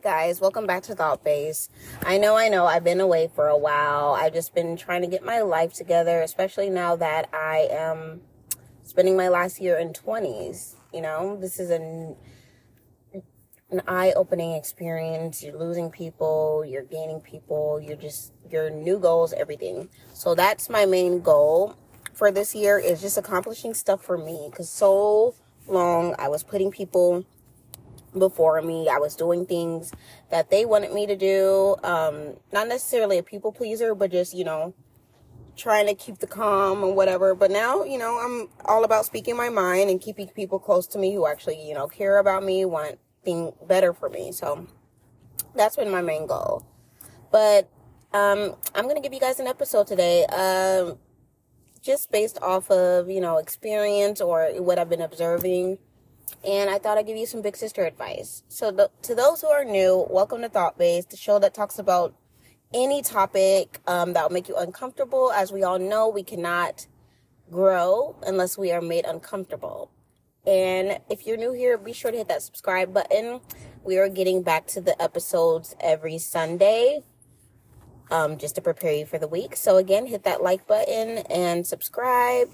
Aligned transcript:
guys, 0.00 0.40
welcome 0.40 0.66
back 0.66 0.82
to 0.82 0.94
Thought 0.94 1.22
Base. 1.22 1.68
I 2.02 2.16
know, 2.16 2.34
I 2.34 2.48
know, 2.48 2.64
I've 2.64 2.84
been 2.84 3.00
away 3.00 3.30
for 3.34 3.48
a 3.48 3.56
while. 3.56 4.16
I've 4.18 4.32
just 4.32 4.54
been 4.54 4.74
trying 4.74 5.02
to 5.02 5.06
get 5.06 5.22
my 5.22 5.42
life 5.42 5.74
together, 5.74 6.22
especially 6.22 6.70
now 6.70 6.96
that 6.96 7.28
I 7.34 7.68
am 7.70 8.22
spending 8.82 9.14
my 9.14 9.28
last 9.28 9.60
year 9.60 9.78
in 9.78 9.92
20s. 9.92 10.76
You 10.94 11.02
know, 11.02 11.36
this 11.38 11.60
is 11.60 11.68
an, 11.68 12.16
an 13.70 13.82
eye 13.86 14.14
opening 14.16 14.54
experience. 14.54 15.42
You're 15.42 15.58
losing 15.58 15.90
people, 15.90 16.64
you're 16.66 16.84
gaining 16.84 17.20
people, 17.20 17.78
you're 17.78 17.96
just, 17.96 18.32
your 18.50 18.70
new 18.70 18.98
goals, 18.98 19.34
everything. 19.34 19.90
So 20.14 20.34
that's 20.34 20.70
my 20.70 20.86
main 20.86 21.20
goal 21.20 21.76
for 22.14 22.30
this 22.30 22.54
year 22.54 22.78
is 22.78 23.02
just 23.02 23.18
accomplishing 23.18 23.74
stuff 23.74 24.02
for 24.02 24.16
me 24.16 24.48
because 24.50 24.70
so 24.70 25.34
long 25.66 26.14
I 26.18 26.28
was 26.28 26.42
putting 26.42 26.70
people 26.70 27.26
before 28.16 28.60
me. 28.62 28.88
I 28.88 28.98
was 28.98 29.14
doing 29.14 29.46
things 29.46 29.92
that 30.30 30.50
they 30.50 30.64
wanted 30.64 30.92
me 30.92 31.06
to 31.06 31.16
do. 31.16 31.76
Um, 31.82 32.36
not 32.52 32.68
necessarily 32.68 33.18
a 33.18 33.22
people 33.22 33.52
pleaser, 33.52 33.94
but 33.94 34.10
just, 34.10 34.34
you 34.34 34.44
know, 34.44 34.74
trying 35.56 35.86
to 35.86 35.94
keep 35.94 36.18
the 36.18 36.26
calm 36.26 36.82
and 36.82 36.96
whatever. 36.96 37.34
But 37.34 37.50
now, 37.50 37.84
you 37.84 37.98
know, 37.98 38.18
I'm 38.18 38.48
all 38.64 38.84
about 38.84 39.04
speaking 39.04 39.36
my 39.36 39.48
mind 39.48 39.90
and 39.90 40.00
keeping 40.00 40.28
people 40.28 40.58
close 40.58 40.86
to 40.88 40.98
me 40.98 41.14
who 41.14 41.26
actually, 41.26 41.66
you 41.66 41.74
know, 41.74 41.86
care 41.86 42.18
about 42.18 42.44
me, 42.44 42.64
want 42.64 42.98
thing 43.24 43.52
better 43.68 43.92
for 43.92 44.08
me. 44.08 44.32
So 44.32 44.66
that's 45.54 45.76
been 45.76 45.90
my 45.90 46.02
main 46.02 46.26
goal. 46.26 46.66
But 47.30 47.68
um, 48.12 48.56
I'm 48.74 48.88
gonna 48.88 49.00
give 49.00 49.12
you 49.12 49.20
guys 49.20 49.38
an 49.38 49.46
episode 49.46 49.86
today. 49.86 50.24
Um, 50.26 50.98
just 51.82 52.10
based 52.10 52.38
off 52.42 52.70
of, 52.70 53.08
you 53.08 53.20
know, 53.20 53.38
experience 53.38 54.20
or 54.20 54.50
what 54.58 54.78
I've 54.78 54.90
been 54.90 55.00
observing 55.00 55.78
and 56.44 56.70
I 56.70 56.78
thought 56.78 56.98
I'd 56.98 57.06
give 57.06 57.16
you 57.16 57.26
some 57.26 57.42
big 57.42 57.56
sister 57.56 57.84
advice. 57.84 58.42
So, 58.48 58.70
the, 58.70 58.90
to 59.02 59.14
those 59.14 59.40
who 59.40 59.48
are 59.48 59.64
new, 59.64 60.06
welcome 60.10 60.40
to 60.42 60.48
Thought 60.48 60.78
Base, 60.78 61.04
the 61.04 61.16
show 61.16 61.38
that 61.38 61.54
talks 61.54 61.78
about 61.78 62.14
any 62.72 63.02
topic 63.02 63.80
um, 63.86 64.12
that 64.12 64.22
will 64.22 64.34
make 64.34 64.48
you 64.48 64.56
uncomfortable. 64.56 65.32
As 65.32 65.52
we 65.52 65.62
all 65.62 65.78
know, 65.78 66.08
we 66.08 66.22
cannot 66.22 66.86
grow 67.50 68.16
unless 68.26 68.56
we 68.56 68.72
are 68.72 68.80
made 68.80 69.04
uncomfortable. 69.04 69.90
And 70.46 71.00
if 71.10 71.26
you're 71.26 71.36
new 71.36 71.52
here, 71.52 71.76
be 71.76 71.92
sure 71.92 72.10
to 72.10 72.16
hit 72.16 72.28
that 72.28 72.42
subscribe 72.42 72.94
button. 72.94 73.40
We 73.84 73.98
are 73.98 74.08
getting 74.08 74.42
back 74.42 74.66
to 74.68 74.80
the 74.80 75.00
episodes 75.02 75.74
every 75.80 76.18
Sunday 76.18 77.02
um, 78.10 78.38
just 78.38 78.54
to 78.54 78.60
prepare 78.60 78.92
you 78.92 79.06
for 79.06 79.18
the 79.18 79.28
week. 79.28 79.56
So, 79.56 79.76
again, 79.76 80.06
hit 80.06 80.24
that 80.24 80.42
like 80.42 80.66
button 80.66 81.18
and 81.30 81.66
subscribe 81.66 82.50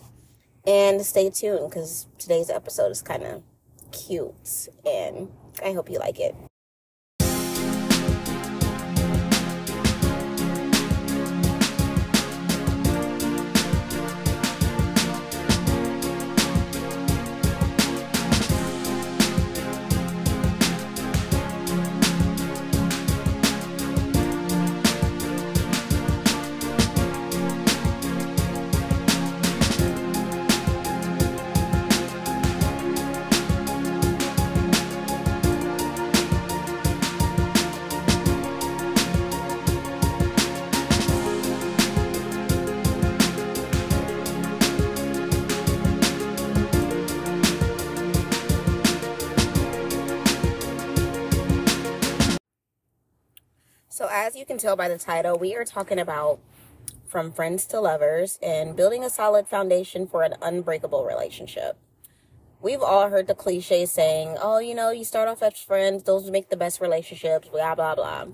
and 0.67 1.03
stay 1.03 1.31
tuned 1.31 1.71
because 1.71 2.07
today's 2.19 2.51
episode 2.51 2.91
is 2.91 3.03
kind 3.03 3.23
of 3.23 3.43
cute 3.93 4.69
and 4.85 5.31
I 5.65 5.73
hope 5.73 5.91
you 5.91 5.99
like 5.99 6.21
it. 6.21 6.35
You 54.37 54.45
can 54.45 54.59
tell 54.59 54.77
by 54.77 54.87
the 54.87 54.99
title, 54.99 55.39
we 55.39 55.55
are 55.57 55.65
talking 55.65 55.99
about 55.99 56.39
from 57.07 57.33
friends 57.33 57.65
to 57.65 57.81
lovers 57.81 58.39
and 58.43 58.77
building 58.77 59.03
a 59.03 59.09
solid 59.09 59.49
foundation 59.49 60.07
for 60.07 60.23
an 60.25 60.35
unbreakable 60.43 61.07
relationship. 61.07 61.79
We've 62.61 62.83
all 62.83 63.09
heard 63.09 63.29
the 63.29 63.35
cliche 63.35 63.87
saying, 63.87 64.37
oh, 64.41 64.59
you 64.59 64.75
know, 64.75 64.91
you 64.91 65.05
start 65.05 65.29
off 65.29 65.43
as 65.43 65.59
friends, 65.59 66.03
those 66.03 66.31
make 66.31 66.51
the 66.51 66.57
best 66.57 66.83
relationships, 66.83 67.49
blah, 67.49 67.75
blah, 67.75 67.95
blah. 67.95 68.27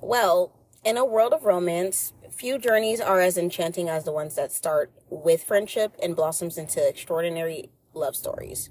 Well, 0.00 0.52
in 0.84 0.96
a 0.96 1.04
world 1.04 1.32
of 1.32 1.44
romance, 1.44 2.12
few 2.30 2.56
journeys 2.56 3.00
are 3.00 3.20
as 3.20 3.36
enchanting 3.36 3.88
as 3.88 4.04
the 4.04 4.12
ones 4.12 4.36
that 4.36 4.52
start 4.52 4.92
with 5.10 5.42
friendship 5.42 5.96
and 6.00 6.14
blossoms 6.14 6.58
into 6.58 6.86
extraordinary 6.86 7.70
love 7.92 8.14
stories. 8.14 8.70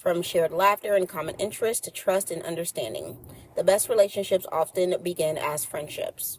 From 0.00 0.22
shared 0.22 0.50
laughter 0.50 0.94
and 0.94 1.06
common 1.06 1.34
interests 1.34 1.84
to 1.84 1.90
trust 1.90 2.30
and 2.30 2.42
understanding, 2.42 3.18
the 3.54 3.62
best 3.62 3.90
relationships 3.90 4.46
often 4.50 4.96
begin 5.02 5.36
as 5.36 5.66
friendships. 5.66 6.38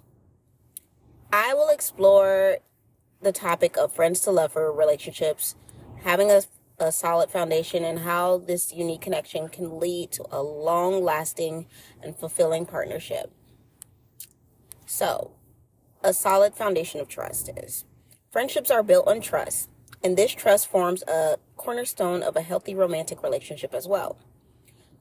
I 1.32 1.54
will 1.54 1.70
explore 1.70 2.58
the 3.22 3.32
topic 3.32 3.78
of 3.78 3.94
friends 3.94 4.20
to 4.22 4.32
lover 4.32 4.72
relationships, 4.72 5.54
having 6.04 6.32
a, 6.32 6.42
a 6.80 6.92
solid 6.92 7.30
foundation, 7.30 7.84
and 7.84 8.00
how 8.00 8.40
this 8.40 8.74
unique 8.74 9.02
connection 9.02 9.48
can 9.48 9.80
lead 9.80 10.12
to 10.14 10.26
a 10.32 10.42
long 10.42 11.04
lasting 11.04 11.68
and 12.02 12.18
fulfilling 12.18 12.66
partnership. 12.66 13.32
So, 14.88 15.34
a 16.04 16.14
solid 16.14 16.56
foundation 16.56 17.00
of 17.00 17.08
trust 17.08 17.52
is 17.56 17.86
friendships 18.32 18.72
are 18.72 18.82
built 18.82 19.08
on 19.08 19.22
trust, 19.22 19.70
and 20.04 20.18
this 20.18 20.32
trust 20.32 20.68
forms 20.68 21.04
a 21.08 21.38
cornerstone 21.58 22.24
of 22.24 22.36
a 22.36 22.42
healthy 22.42 22.74
romantic 22.74 23.22
relationship 23.24 23.74
as 23.74 23.88
well. 23.88 24.18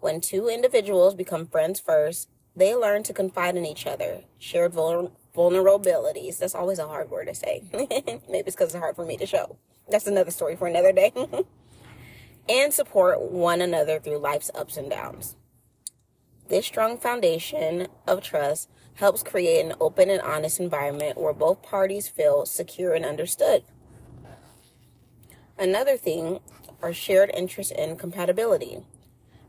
When 0.00 0.20
two 0.20 0.48
individuals 0.48 1.14
become 1.14 1.46
friends 1.46 1.80
first, 1.80 2.28
they 2.56 2.74
learn 2.74 3.02
to 3.04 3.12
confide 3.12 3.56
in 3.56 3.64
each 3.64 3.86
other, 3.86 4.24
shared 4.38 4.72
vul- 4.72 5.12
vulnerabilities. 5.34 6.38
That's 6.38 6.54
always 6.54 6.78
a 6.78 6.86
hard 6.86 7.10
word 7.10 7.26
to 7.26 7.34
say. 7.34 7.62
Maybe 7.72 8.46
it's 8.46 8.56
because 8.56 8.74
it's 8.74 8.78
hard 8.80 8.96
for 8.96 9.04
me 9.04 9.16
to 9.16 9.26
show. 9.26 9.56
That's 9.88 10.06
another 10.06 10.30
story 10.30 10.56
for 10.56 10.66
another 10.66 10.92
day. 10.92 11.12
and 12.48 12.72
support 12.72 13.20
one 13.22 13.60
another 13.60 14.00
through 14.00 14.18
life's 14.18 14.50
ups 14.54 14.76
and 14.76 14.90
downs. 14.90 15.36
This 16.48 16.66
strong 16.66 16.98
foundation 16.98 17.86
of 18.08 18.22
trust 18.22 18.68
helps 18.94 19.22
create 19.22 19.64
an 19.64 19.74
open 19.80 20.10
and 20.10 20.20
honest 20.20 20.58
environment 20.58 21.16
where 21.16 21.32
both 21.32 21.62
parties 21.62 22.08
feel 22.08 22.44
secure 22.44 22.92
and 22.92 23.04
understood. 23.04 23.62
Another 25.60 25.98
thing 25.98 26.40
are 26.80 26.94
shared 26.94 27.30
interests 27.34 27.70
and 27.70 27.98
compatibility. 27.98 28.78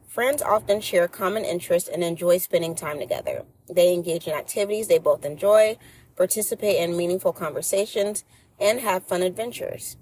Friends 0.09 0.41
often 0.41 0.81
share 0.81 1.07
common 1.07 1.45
interests 1.45 1.87
and 1.87 2.03
enjoy 2.03 2.37
spending 2.37 2.75
time 2.75 2.99
together. 2.99 3.45
They 3.69 3.93
engage 3.93 4.27
in 4.27 4.33
activities 4.33 4.89
they 4.89 4.99
both 4.99 5.23
enjoy, 5.23 5.77
participate 6.17 6.81
in 6.81 6.97
meaningful 6.97 7.31
conversations, 7.31 8.25
and 8.59 8.81
have 8.81 9.07
fun 9.07 9.21
adventures. 9.21 9.95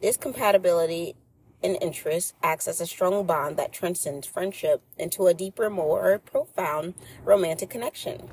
This 0.00 0.16
compatibility 0.16 1.14
in 1.62 1.76
interests 1.76 2.34
acts 2.42 2.66
as 2.66 2.80
a 2.80 2.86
strong 2.86 3.24
bond 3.24 3.56
that 3.56 3.72
transcends 3.72 4.26
friendship 4.26 4.82
into 4.98 5.28
a 5.28 5.34
deeper, 5.34 5.70
more 5.70 6.18
profound 6.18 6.94
romantic 7.22 7.70
connection. 7.70 8.28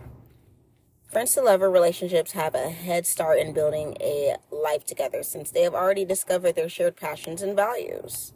Friends 1.11 1.33
to 1.33 1.41
lover 1.41 1.69
relationships 1.69 2.31
have 2.31 2.55
a 2.55 2.69
head 2.69 3.05
start 3.05 3.37
in 3.37 3.51
building 3.51 3.97
a 3.99 4.37
life 4.49 4.85
together 4.85 5.23
since 5.23 5.51
they 5.51 5.63
have 5.63 5.73
already 5.73 6.05
discovered 6.05 6.55
their 6.55 6.69
shared 6.69 6.95
passions 6.95 7.41
and 7.41 7.53
values. 7.53 8.31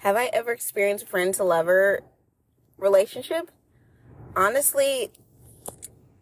Have 0.00 0.16
I 0.16 0.26
ever 0.34 0.52
experienced 0.52 1.04
a 1.04 1.08
friend 1.08 1.32
to 1.32 1.44
lover 1.44 2.00
relationship? 2.76 3.50
Honestly, 4.36 5.10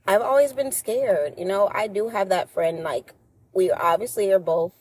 I've 0.06 0.22
always 0.22 0.52
been 0.52 0.70
scared. 0.70 1.34
You 1.36 1.44
know, 1.44 1.68
I 1.74 1.88
do 1.88 2.10
have 2.10 2.28
that 2.28 2.48
friend, 2.48 2.84
like, 2.84 3.14
we 3.52 3.72
obviously 3.72 4.30
are 4.30 4.38
both, 4.38 4.72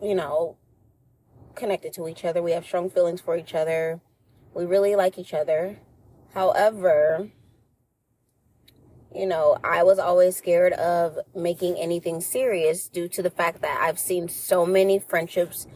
you 0.00 0.14
know, 0.14 0.56
connected 1.56 1.92
to 1.94 2.06
each 2.06 2.24
other. 2.24 2.44
We 2.44 2.52
have 2.52 2.64
strong 2.64 2.90
feelings 2.90 3.20
for 3.20 3.36
each 3.36 3.56
other. 3.56 4.00
We 4.54 4.66
really 4.66 4.94
like 4.94 5.18
each 5.18 5.34
other. 5.34 5.80
However, 6.32 7.32
you 9.14 9.26
know, 9.26 9.58
I 9.64 9.82
was 9.82 9.98
always 9.98 10.36
scared 10.36 10.72
of 10.74 11.18
making 11.34 11.76
anything 11.76 12.20
serious 12.20 12.88
due 12.88 13.08
to 13.08 13.22
the 13.22 13.30
fact 13.30 13.60
that 13.62 13.80
I've 13.80 13.98
seen 13.98 14.28
so 14.28 14.64
many 14.64 14.98
friendships 14.98 15.66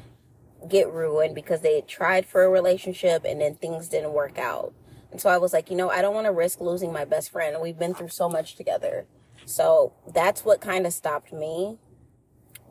get 0.68 0.90
ruined 0.92 1.34
because 1.34 1.60
they 1.60 1.80
tried 1.82 2.26
for 2.26 2.44
a 2.44 2.48
relationship 2.48 3.24
and 3.24 3.40
then 3.40 3.56
things 3.56 3.88
didn't 3.88 4.12
work 4.12 4.38
out. 4.38 4.72
And 5.10 5.20
so 5.20 5.30
I 5.30 5.38
was 5.38 5.52
like, 5.52 5.70
you 5.70 5.76
know, 5.76 5.90
I 5.90 6.00
don't 6.02 6.14
want 6.14 6.26
to 6.26 6.32
risk 6.32 6.60
losing 6.60 6.92
my 6.92 7.04
best 7.04 7.30
friend. 7.30 7.56
We've 7.60 7.78
been 7.78 7.94
through 7.94 8.08
so 8.08 8.28
much 8.28 8.56
together. 8.56 9.06
So 9.46 9.92
that's 10.12 10.44
what 10.44 10.60
kind 10.60 10.86
of 10.86 10.92
stopped 10.92 11.32
me. 11.32 11.78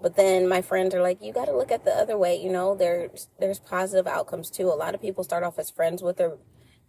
But 0.02 0.16
then 0.18 0.50
my 0.50 0.62
friends 0.62 0.94
are 0.94 1.02
like, 1.02 1.22
you 1.22 1.32
got 1.32 1.46
to 1.46 1.56
look 1.56 1.72
at 1.72 1.86
the 1.86 1.92
other 1.92 2.18
way. 2.18 2.36
You 2.42 2.52
know, 2.52 2.76
there's, 2.76 3.30
there's 3.40 3.60
positive 3.60 4.08
outcomes 4.08 4.50
too. 4.50 4.68
A 4.68 4.76
lot 4.76 4.96
of 4.96 5.02
people 5.02 5.24
start 5.24 5.44
off 5.44 5.60
as 5.60 5.70
friends 5.70 6.02
with 6.02 6.18
their 6.18 6.34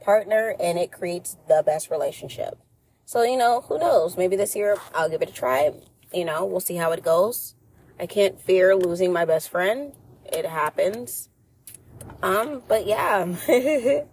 partner 0.01 0.57
and 0.59 0.79
it 0.79 0.91
creates 0.91 1.37
the 1.47 1.63
best 1.65 1.91
relationship. 1.91 2.59
So, 3.07 3.23
you 3.23 3.37
know, 3.37 3.61
who 3.63 3.79
knows? 3.79 4.17
Maybe 4.17 4.37
this 4.37 4.57
year 4.57 4.77
I'll 4.95 5.11
give 5.11 5.23
it 5.23 5.29
a 5.29 5.33
try. 5.33 5.73
You 6.13 6.25
know, 6.25 6.45
we'll 6.45 6.61
see 6.61 6.77
how 6.77 6.93
it 6.93 7.03
goes. 7.03 7.55
I 7.99 8.07
can't 8.07 8.41
fear 8.41 8.75
losing 8.75 9.13
my 9.13 9.25
best 9.25 9.51
friend. 9.51 9.93
It 10.25 10.47
happens. 10.47 11.29
Um, 12.23 12.63
but 12.67 12.87
yeah. 12.87 13.25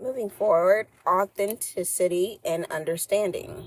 Moving 0.00 0.30
forward, 0.30 0.86
authenticity 1.06 2.40
and 2.44 2.64
understanding. 2.70 3.66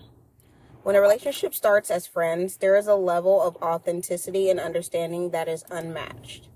When 0.83 0.95
a 0.95 1.01
relationship 1.01 1.53
starts 1.53 1.89
as 1.89 2.07
friends, 2.07 2.57
there 2.57 2.75
is 2.75 2.87
a 2.87 2.95
level 2.95 3.41
of 3.41 3.55
authenticity 3.57 4.49
and 4.49 4.59
understanding 4.59 5.29
that 5.29 5.47
is 5.47 5.63
unmatched. 5.71 6.49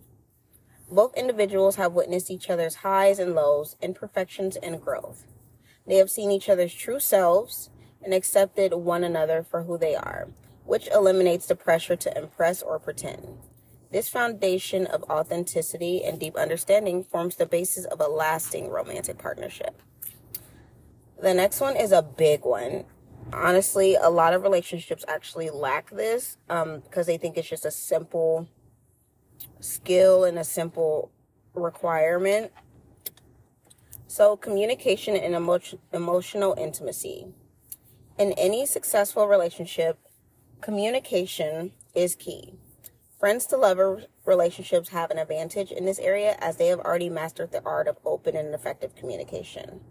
Both 0.89 1.17
individuals 1.17 1.75
have 1.75 1.93
witnessed 1.93 2.31
each 2.31 2.49
other's 2.49 2.75
highs 2.75 3.19
and 3.19 3.35
lows, 3.35 3.75
imperfections 3.81 4.55
and 4.55 4.81
growth. 4.81 5.25
They 5.85 5.95
have 5.97 6.09
seen 6.09 6.31
each 6.31 6.49
other's 6.49 6.73
true 6.73 6.99
selves 6.99 7.69
and 8.03 8.13
accepted 8.13 8.73
one 8.73 9.03
another 9.03 9.43
for 9.43 9.63
who 9.63 9.77
they 9.77 9.95
are, 9.95 10.29
which 10.65 10.87
eliminates 10.87 11.45
the 11.45 11.55
pressure 11.55 11.95
to 11.97 12.17
impress 12.17 12.61
or 12.61 12.79
pretend. 12.79 13.37
This 13.91 14.09
foundation 14.09 14.85
of 14.85 15.03
authenticity 15.03 16.03
and 16.03 16.19
deep 16.19 16.35
understanding 16.35 17.03
forms 17.03 17.35
the 17.35 17.45
basis 17.45 17.85
of 17.85 18.01
a 18.01 18.07
lasting 18.07 18.69
romantic 18.69 19.17
partnership. 19.17 19.81
The 21.21 21.33
next 21.33 21.59
one 21.61 21.75
is 21.75 21.91
a 21.91 22.01
big 22.01 22.45
one. 22.45 22.85
Honestly, 23.33 23.95
a 23.95 24.09
lot 24.09 24.33
of 24.33 24.43
relationships 24.43 25.03
actually 25.07 25.49
lack 25.49 25.89
this 25.89 26.37
um, 26.49 26.79
because 26.81 27.07
they 27.07 27.17
think 27.17 27.37
it's 27.37 27.49
just 27.49 27.65
a 27.65 27.71
simple 27.71 28.47
skill 29.59 30.23
and 30.23 30.37
a 30.37 30.43
simple 30.43 31.11
requirement. 31.53 32.51
So, 34.07 34.37
communication 34.37 35.15
and 35.15 35.35
emo- 35.35 35.59
emotional 35.93 36.55
intimacy. 36.57 37.27
In 38.17 38.31
any 38.33 38.65
successful 38.65 39.27
relationship, 39.27 39.99
communication 40.61 41.73
is 41.93 42.15
key. 42.15 42.55
Friends 43.19 43.45
to 43.47 43.57
lover 43.57 44.03
relationships 44.25 44.89
have 44.89 45.11
an 45.11 45.17
advantage 45.17 45.71
in 45.71 45.85
this 45.85 45.99
area 45.99 46.35
as 46.39 46.57
they 46.57 46.67
have 46.67 46.79
already 46.79 47.09
mastered 47.09 47.51
the 47.51 47.63
art 47.63 47.87
of 47.87 47.97
open 48.05 48.35
and 48.35 48.53
effective 48.53 48.95
communication. 48.95 49.81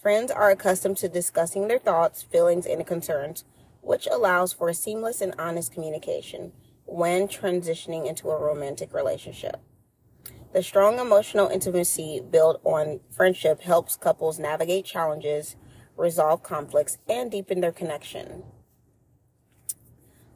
Friends 0.00 0.30
are 0.30 0.50
accustomed 0.50 0.96
to 0.98 1.08
discussing 1.08 1.68
their 1.68 1.78
thoughts, 1.78 2.22
feelings, 2.22 2.66
and 2.66 2.86
concerns, 2.86 3.44
which 3.80 4.06
allows 4.10 4.52
for 4.52 4.72
seamless 4.72 5.20
and 5.20 5.34
honest 5.38 5.72
communication 5.72 6.52
when 6.92 7.26
transitioning 7.26 8.06
into 8.06 8.28
a 8.28 8.38
romantic 8.38 8.92
relationship. 8.92 9.56
The 10.52 10.62
strong 10.62 10.98
emotional 10.98 11.48
intimacy 11.48 12.20
built 12.30 12.60
on 12.64 13.00
friendship 13.10 13.62
helps 13.62 13.96
couples 13.96 14.38
navigate 14.38 14.84
challenges, 14.84 15.56
resolve 15.96 16.42
conflicts, 16.42 16.98
and 17.08 17.30
deepen 17.30 17.62
their 17.62 17.72
connection. 17.72 18.42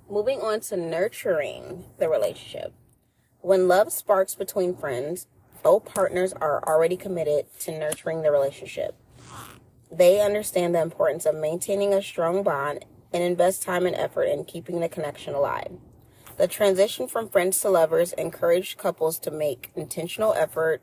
Moving 0.09 0.41
on 0.41 0.61
to 0.61 0.79
nurturing 0.79 1.85
the 1.99 2.09
relationship. 2.09 2.73
When 3.43 3.69
love 3.69 3.93
sparks 3.93 4.35
between 4.35 4.75
friends, 4.75 5.27
both 5.63 5.85
partners 5.85 6.33
are 6.33 6.65
already 6.67 6.97
committed 6.97 7.47
to 7.61 7.79
nurturing 7.79 8.23
the 8.23 8.31
relationship. 8.31 8.95
They 9.93 10.23
understand 10.23 10.75
the 10.75 10.81
importance 10.81 11.27
of 11.27 11.35
maintaining 11.35 11.93
a 11.93 12.03
strong 12.03 12.43
bond 12.43 12.87
and 13.13 13.23
invest 13.23 13.63
time 13.63 13.85
and 13.85 13.95
effort 13.95 14.25
in 14.25 14.45
keeping 14.45 14.81
the 14.81 14.89
connection 14.89 15.35
alive. 15.35 15.73
The 16.37 16.47
transition 16.47 17.09
from 17.09 17.29
friends 17.29 17.61
to 17.61 17.71
lovers 17.71 18.13
encouraged 18.13 18.77
couples 18.77 19.19
to 19.21 19.31
make 19.31 19.71
intentional 19.75 20.35
effort 20.35 20.83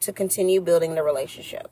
to 0.00 0.12
continue 0.12 0.60
building 0.60 0.94
the 0.94 1.02
relationship. 1.02 1.70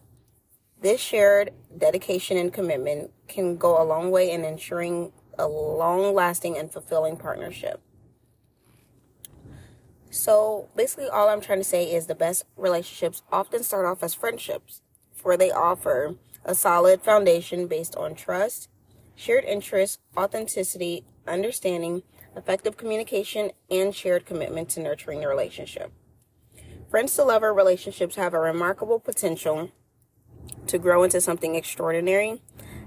This 0.81 1.01
shared 1.01 1.53
dedication 1.77 2.37
and 2.37 2.53
commitment 2.53 3.11
can 3.29 3.57
go 3.57 3.81
a 3.81 3.85
long 3.85 4.11
way 4.11 4.31
in 4.31 4.45
ensuring 4.45 5.13
a 5.39 5.47
long 5.47 6.15
lasting 6.15 6.57
and 6.57 6.73
fulfilling 6.73 7.17
partnership. 7.17 7.81
So 10.11 10.69
basically, 10.75 11.09
all 11.09 11.29
I'm 11.29 11.43
trying 11.43 11.59
to 11.59 11.65
say 11.65 11.93
is 11.93 12.07
the 12.07 12.15
best 12.15 12.45
relationships 12.57 13.23
often 13.31 13.63
start 13.63 13.85
off 13.85 14.03
as 14.03 14.15
friendships, 14.15 14.81
where 15.23 15.37
they 15.37 15.51
offer 15.51 16.15
a 16.45 16.55
solid 16.55 17.03
foundation 17.03 17.67
based 17.67 17.97
on 17.97 18.15
trust, 18.15 18.71
shared 19.15 19.45
interests, 19.45 19.99
authenticity, 20.17 21.05
understanding, 21.27 22.03
effective 22.37 22.77
communication, 22.77 23.51
and 23.71 23.95
shared 23.95 24.27
commitment 24.27 24.69
to 24.71 24.81
nurturing 24.81 25.21
the 25.21 25.29
relationship. 25.29 25.93
Friends 26.91 27.15
to 27.17 27.25
lover 27.25 27.53
relationships 27.53 28.17
have 28.17 28.35
a 28.35 28.39
remarkable 28.39 29.01
potential 29.01 29.71
to 30.67 30.79
grow 30.79 31.03
into 31.03 31.21
something 31.21 31.55
extraordinary 31.55 32.43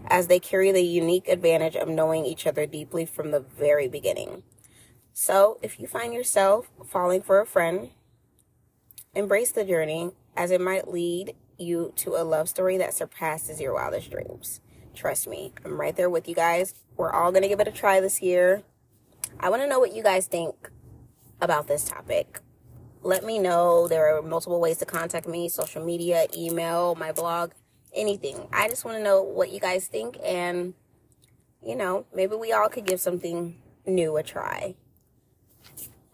as 0.08 0.28
they 0.28 0.40
carry 0.40 0.72
the 0.72 0.82
unique 0.82 1.28
advantage 1.28 1.76
of 1.76 1.88
knowing 1.88 2.26
each 2.26 2.48
other 2.48 2.66
deeply 2.66 3.06
from 3.06 3.32
the 3.32 3.40
very 3.40 3.88
beginning. 3.88 4.44
So, 5.14 5.60
if 5.62 5.80
you 5.80 5.88
find 5.88 6.14
yourself 6.14 6.70
falling 6.86 7.22
for 7.22 7.42
a 7.42 7.46
friend, 7.46 7.90
embrace 9.14 9.52
the 9.52 9.66
journey 9.66 10.12
as 10.38 10.52
it 10.52 10.62
might 10.62 10.88
lead 10.88 11.36
you 11.58 11.92
to 11.98 12.16
a 12.16 12.24
love 12.24 12.48
story 12.48 12.78
that 12.78 12.94
surpasses 12.94 13.60
your 13.60 13.74
wildest 13.74 14.12
dreams. 14.12 14.62
Trust 14.96 15.28
me, 15.28 15.54
I'm 15.66 15.80
right 15.80 15.96
there 15.96 16.10
with 16.10 16.30
you 16.30 16.36
guys. 16.36 16.74
We're 16.96 17.12
all 17.12 17.32
going 17.32 17.44
to 17.44 17.50
give 17.50 17.60
it 17.60 17.68
a 17.68 17.72
try 17.72 18.00
this 18.00 18.22
year. 18.22 18.64
I 19.40 19.50
want 19.50 19.62
to 19.62 19.68
know 19.68 19.80
what 19.80 19.94
you 19.94 20.04
guys 20.04 20.28
think 20.28 20.70
about 21.42 21.68
this 21.68 21.86
topic. 21.86 22.40
Let 23.02 23.24
me 23.24 23.40
know. 23.40 23.88
There 23.88 24.16
are 24.16 24.22
multiple 24.22 24.60
ways 24.60 24.78
to 24.78 24.86
contact 24.86 25.28
me 25.28 25.50
social 25.50 25.84
media, 25.84 26.28
email, 26.36 26.96
my 26.96 27.12
blog 27.12 27.52
anything. 27.94 28.48
I 28.54 28.68
just 28.68 28.86
want 28.86 28.98
to 28.98 29.04
know 29.04 29.24
what 29.24 29.52
you 29.52 29.60
guys 29.60 29.88
think 29.88 30.18
and 30.24 30.74
you 31.62 31.76
know, 31.76 32.06
maybe 32.16 32.36
we 32.36 32.54
all 32.54 32.70
could 32.70 32.86
give 32.86 33.02
something 33.02 33.56
new 33.86 34.16
a 34.16 34.24
try. 34.24 34.76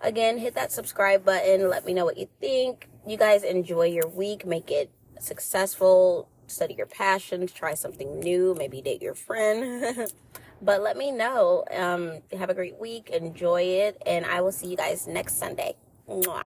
Again, 0.01 0.40
hit 0.40 0.56
that 0.56 0.72
subscribe 0.72 1.24
button. 1.24 1.70
Let 1.70 1.86
me 1.86 1.94
know 1.94 2.06
what 2.06 2.18
you 2.18 2.28
think. 2.40 2.90
You 3.08 3.18
guys 3.18 3.44
enjoy 3.44 3.88
your 3.88 4.08
week. 4.08 4.46
Make 4.46 4.72
it 4.72 4.92
successful. 5.20 6.30
Study 6.48 6.75
your 6.75 6.88
passions. 6.88 7.51
Try 7.51 7.75
something 7.75 8.20
new. 8.20 8.56
Maybe 8.58 8.82
date 8.82 9.01
your 9.01 9.16
friend. 9.16 10.12
but 10.66 10.82
let 10.82 10.98
me 10.98 11.12
know. 11.12 11.64
Um, 11.72 12.20
have 12.38 12.50
a 12.50 12.54
great 12.54 12.78
week. 12.80 13.12
Enjoy 13.12 13.62
it. 13.62 14.02
And 14.06 14.26
I 14.26 14.42
will 14.42 14.52
see 14.52 14.68
you 14.68 14.78
guys 14.78 15.08
next 15.08 15.38
Sunday. 15.38 15.76
Mwah. 16.10 16.42